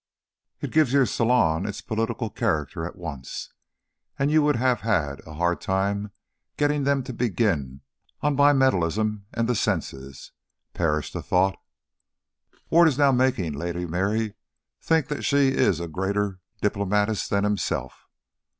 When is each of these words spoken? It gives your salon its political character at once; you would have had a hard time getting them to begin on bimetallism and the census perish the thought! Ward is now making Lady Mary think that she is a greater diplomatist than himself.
It 0.61 0.71
gives 0.71 0.93
your 0.93 1.05
salon 1.05 1.67
its 1.67 1.79
political 1.79 2.31
character 2.31 2.87
at 2.87 2.95
once; 2.95 3.53
you 4.19 4.41
would 4.41 4.55
have 4.55 4.79
had 4.81 5.19
a 5.27 5.35
hard 5.35 5.61
time 5.61 6.11
getting 6.57 6.85
them 6.85 7.03
to 7.03 7.13
begin 7.13 7.81
on 8.21 8.35
bimetallism 8.35 9.25
and 9.31 9.47
the 9.47 9.53
census 9.53 10.31
perish 10.73 11.11
the 11.11 11.21
thought! 11.21 11.59
Ward 12.71 12.87
is 12.87 12.97
now 12.97 13.11
making 13.11 13.53
Lady 13.53 13.85
Mary 13.85 14.33
think 14.81 15.07
that 15.09 15.21
she 15.21 15.49
is 15.49 15.79
a 15.79 15.87
greater 15.87 16.39
diplomatist 16.63 17.29
than 17.29 17.43
himself. 17.43 18.07